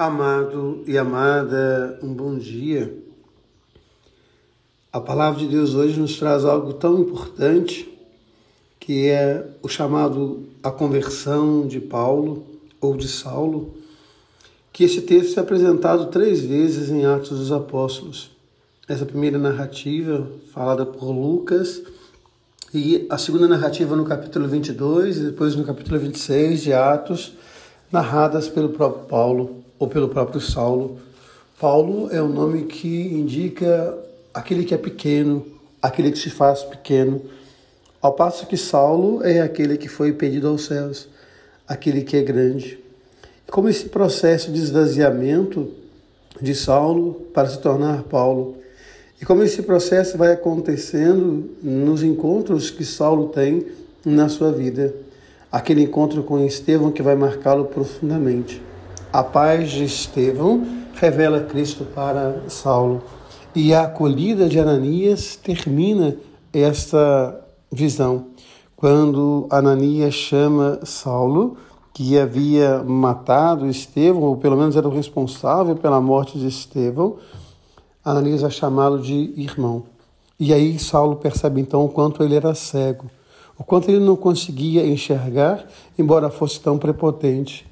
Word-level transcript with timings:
Amado 0.00 0.84
e 0.86 0.96
amada, 0.96 1.98
um 2.00 2.14
bom 2.14 2.38
dia. 2.38 2.96
A 4.92 5.00
palavra 5.00 5.40
de 5.40 5.48
Deus 5.48 5.74
hoje 5.74 5.98
nos 5.98 6.16
traz 6.16 6.44
algo 6.44 6.72
tão 6.72 7.00
importante 7.00 7.92
que 8.78 9.08
é 9.08 9.44
o 9.60 9.68
chamado 9.68 10.44
a 10.62 10.70
conversão 10.70 11.66
de 11.66 11.80
Paulo 11.80 12.46
ou 12.80 12.96
de 12.96 13.08
Saulo, 13.08 13.74
que 14.72 14.84
esse 14.84 15.00
texto 15.00 15.36
é 15.38 15.40
apresentado 15.40 16.06
três 16.12 16.42
vezes 16.42 16.90
em 16.90 17.04
Atos 17.04 17.36
dos 17.36 17.50
Apóstolos. 17.50 18.30
Essa 18.86 19.04
primeira 19.04 19.36
narrativa, 19.36 20.30
falada 20.54 20.86
por 20.86 21.10
Lucas, 21.10 21.82
e 22.72 23.04
a 23.10 23.18
segunda 23.18 23.48
narrativa 23.48 23.96
no 23.96 24.04
capítulo 24.04 24.46
22 24.46 25.16
e 25.16 25.20
depois 25.24 25.56
no 25.56 25.64
capítulo 25.64 25.98
26 25.98 26.62
de 26.62 26.72
Atos, 26.72 27.32
narradas 27.90 28.48
pelo 28.48 28.68
próprio 28.68 29.04
Paulo 29.06 29.64
ou 29.78 29.88
pelo 29.88 30.08
próprio 30.08 30.40
Saulo. 30.40 30.98
Paulo 31.60 32.08
é 32.10 32.22
um 32.22 32.28
nome 32.28 32.64
que 32.64 33.08
indica 33.08 33.96
aquele 34.32 34.64
que 34.64 34.74
é 34.74 34.78
pequeno, 34.78 35.44
aquele 35.82 36.12
que 36.12 36.18
se 36.18 36.30
faz 36.30 36.62
pequeno, 36.62 37.22
ao 38.00 38.12
passo 38.12 38.46
que 38.46 38.56
Saulo 38.56 39.24
é 39.24 39.40
aquele 39.40 39.76
que 39.76 39.88
foi 39.88 40.12
pedido 40.12 40.48
aos 40.48 40.66
céus, 40.66 41.08
aquele 41.66 42.02
que 42.02 42.16
é 42.16 42.22
grande. 42.22 42.78
Como 43.50 43.68
esse 43.68 43.88
processo 43.88 44.52
de 44.52 44.60
esvaziamento 44.60 45.68
de 46.40 46.54
Saulo 46.54 47.14
para 47.34 47.48
se 47.48 47.58
tornar 47.58 48.04
Paulo, 48.04 48.56
e 49.20 49.24
como 49.24 49.42
esse 49.42 49.62
processo 49.62 50.16
vai 50.16 50.32
acontecendo 50.32 51.50
nos 51.60 52.04
encontros 52.04 52.70
que 52.70 52.84
Saulo 52.84 53.28
tem 53.28 53.66
na 54.04 54.28
sua 54.28 54.52
vida, 54.52 54.94
aquele 55.50 55.82
encontro 55.82 56.22
com 56.22 56.44
Estevão 56.44 56.92
que 56.92 57.02
vai 57.02 57.16
marcá-lo 57.16 57.64
profundamente. 57.64 58.67
A 59.10 59.24
paz 59.24 59.70
de 59.70 59.84
Estevão 59.84 60.66
revela 60.92 61.40
Cristo 61.40 61.82
para 61.94 62.42
Saulo. 62.48 63.02
E 63.54 63.72
a 63.72 63.84
acolhida 63.84 64.46
de 64.50 64.60
Ananias 64.60 65.34
termina 65.34 66.14
esta 66.52 67.40
visão. 67.72 68.26
Quando 68.76 69.46
Ananias 69.48 70.12
chama 70.12 70.80
Saulo, 70.84 71.56
que 71.94 72.18
havia 72.18 72.84
matado 72.84 73.66
Estevão, 73.66 74.24
ou 74.24 74.36
pelo 74.36 74.58
menos 74.58 74.76
era 74.76 74.86
o 74.86 74.94
responsável 74.94 75.74
pela 75.74 76.02
morte 76.02 76.38
de 76.38 76.46
Estevão, 76.46 77.16
Ananias 78.04 78.42
vai 78.42 78.50
chamá-lo 78.50 79.00
de 79.00 79.32
irmão. 79.38 79.84
E 80.38 80.52
aí 80.52 80.78
Saulo 80.78 81.16
percebe 81.16 81.62
então 81.62 81.82
o 81.82 81.88
quanto 81.88 82.22
ele 82.22 82.34
era 82.34 82.54
cego, 82.54 83.06
o 83.58 83.64
quanto 83.64 83.88
ele 83.88 84.04
não 84.04 84.16
conseguia 84.16 84.86
enxergar, 84.86 85.66
embora 85.98 86.28
fosse 86.28 86.60
tão 86.60 86.76
prepotente 86.76 87.66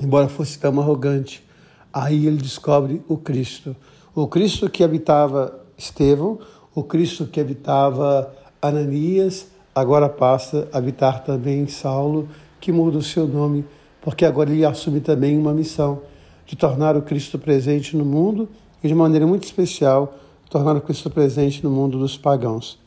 embora 0.00 0.28
fosse 0.28 0.58
tão 0.58 0.78
arrogante. 0.80 1.44
Aí 1.92 2.26
ele 2.26 2.36
descobre 2.36 3.02
o 3.08 3.16
Cristo. 3.16 3.76
O 4.14 4.26
Cristo 4.26 4.70
que 4.70 4.84
habitava 4.84 5.60
Estevão, 5.76 6.38
o 6.74 6.82
Cristo 6.82 7.26
que 7.26 7.40
habitava 7.40 8.32
Ananias, 8.60 9.46
agora 9.74 10.08
passa 10.08 10.68
a 10.72 10.78
habitar 10.78 11.24
também 11.24 11.66
Saulo, 11.66 12.28
que 12.60 12.72
muda 12.72 12.98
o 12.98 13.02
seu 13.02 13.26
nome, 13.26 13.64
porque 14.00 14.24
agora 14.24 14.50
ele 14.50 14.64
assume 14.64 15.00
também 15.00 15.36
uma 15.36 15.52
missão 15.52 16.02
de 16.46 16.56
tornar 16.56 16.96
o 16.96 17.02
Cristo 17.02 17.38
presente 17.38 17.96
no 17.96 18.04
mundo 18.04 18.48
e 18.82 18.88
de 18.88 18.94
maneira 18.94 19.26
muito 19.26 19.44
especial 19.44 20.14
tornar 20.48 20.76
o 20.76 20.80
Cristo 20.80 21.08
presente 21.08 21.64
no 21.64 21.70
mundo 21.70 21.98
dos 21.98 22.16
pagãos. 22.18 22.78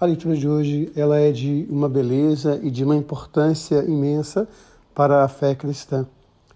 A 0.00 0.06
leitura 0.06 0.36
de 0.36 0.48
hoje 0.48 0.90
ela 0.96 1.18
é 1.18 1.30
de 1.30 1.66
uma 1.70 1.88
beleza 1.88 2.58
e 2.62 2.70
de 2.70 2.82
uma 2.82 2.96
importância 2.96 3.84
imensa 3.84 4.48
para 4.92 5.22
a 5.22 5.28
fé 5.28 5.54
cristã 5.54 6.06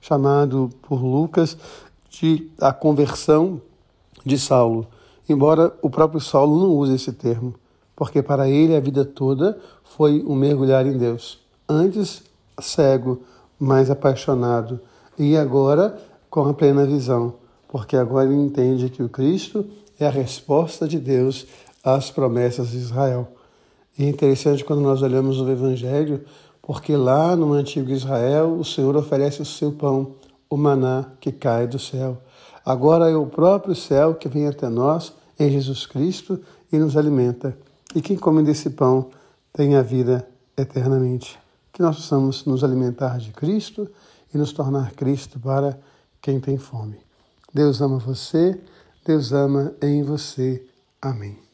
chamado 0.07 0.71
por 0.83 1.03
Lucas 1.03 1.57
de 2.09 2.49
a 2.61 2.73
conversão 2.73 3.61
de 4.25 4.39
Saulo, 4.39 4.87
embora 5.29 5.73
o 5.83 5.91
próprio 5.91 6.21
Saulo 6.21 6.61
não 6.61 6.71
use 6.77 6.95
esse 6.95 7.13
termo, 7.13 7.55
porque 7.97 8.23
para 8.23 8.49
ele 8.49 8.77
a 8.77 8.81
vida 8.81 9.05
toda 9.05 9.59
foi 9.83 10.23
um 10.25 10.37
mergulhar 10.37 10.87
em 10.87 10.97
Deus. 10.97 11.41
Antes 11.69 12.23
cego, 12.61 13.23
mais 13.59 13.91
apaixonado, 13.91 14.79
e 15.19 15.37
agora 15.37 15.99
com 16.31 16.49
a 16.49 16.55
plena 16.55 16.87
visão, 16.87 17.35
porque 17.67 17.97
agora 17.97 18.29
ele 18.29 18.41
entende 18.41 18.89
que 18.89 19.03
o 19.03 19.09
Cristo 19.09 19.67
é 19.99 20.07
a 20.07 20.11
resposta 20.11 20.87
de 20.87 21.01
Deus 21.01 21.47
às 21.83 22.13
promessas 22.13 22.71
de 22.71 22.77
Israel. 22.77 23.27
E 23.99 24.05
é 24.05 24.09
interessante 24.09 24.65
quando 24.65 24.83
nós 24.83 25.03
olhamos 25.03 25.41
o 25.41 25.51
Evangelho, 25.51 26.25
porque 26.67 26.97
lá 26.97 27.37
no 27.37 27.53
antigo 27.53 27.93
Israel 27.93 28.59
o 28.59 28.65
Senhor 28.65 28.97
oferece 28.97 29.41
o 29.41 29.45
seu 29.45 29.71
pão, 29.71 30.17
o 30.51 30.57
maná 30.57 31.13
que 31.21 31.31
cai 31.31 31.65
do 31.65 31.79
céu. 31.79 32.21
Agora 32.65 33.09
é 33.09 33.15
o 33.15 33.25
próprio 33.25 33.73
céu 33.73 34.17
que 34.17 34.29
vem 34.29 34.49
até 34.49 34.69
nós 34.69 35.13
em 35.39 35.49
Jesus 35.49 35.87
Cristo 35.87 36.41
e 36.73 36.77
nos 36.77 36.97
alimenta. 36.97 37.57
E 37.95 38.03
quem 38.03 38.17
come 38.17 38.43
desse 38.43 38.71
pão 38.71 39.11
tem 39.53 39.77
a 39.77 39.83
vida 39.83 40.29
eternamente. 40.57 41.39
Que 41.73 41.83
nós 41.83 41.95
possamos 41.95 42.45
nos 42.45 42.65
alimentar 42.65 43.19
de 43.19 43.31
Cristo 43.31 43.89
e 44.35 44.37
nos 44.37 44.53
tornar 44.53 44.91
Cristo 44.91 45.39
para 45.39 45.79
quem 46.21 46.41
tem 46.41 46.59
fome. 46.59 46.99
Deus 47.55 47.81
ama 47.81 47.99
você, 47.99 48.61
Deus 49.07 49.33
ama 49.33 49.73
em 49.81 50.03
você. 50.03 50.67
Amém. 51.01 51.46